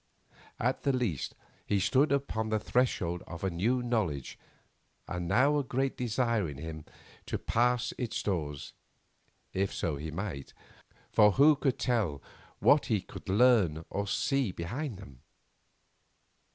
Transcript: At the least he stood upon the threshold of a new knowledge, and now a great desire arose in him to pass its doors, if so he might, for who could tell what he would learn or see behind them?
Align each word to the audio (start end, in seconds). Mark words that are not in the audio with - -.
At 0.59 0.81
the 0.81 0.91
least 0.91 1.35
he 1.67 1.79
stood 1.79 2.11
upon 2.11 2.49
the 2.49 2.57
threshold 2.57 3.21
of 3.27 3.43
a 3.43 3.51
new 3.51 3.83
knowledge, 3.83 4.39
and 5.07 5.27
now 5.27 5.59
a 5.59 5.63
great 5.63 5.95
desire 5.95 6.41
arose 6.45 6.51
in 6.53 6.57
him 6.57 6.85
to 7.27 7.37
pass 7.37 7.93
its 7.99 8.23
doors, 8.23 8.73
if 9.53 9.71
so 9.71 9.97
he 9.97 10.09
might, 10.09 10.53
for 11.11 11.33
who 11.33 11.55
could 11.55 11.77
tell 11.77 12.19
what 12.57 12.87
he 12.87 13.05
would 13.13 13.29
learn 13.29 13.85
or 13.91 14.07
see 14.07 14.51
behind 14.51 14.97
them? 14.97 15.21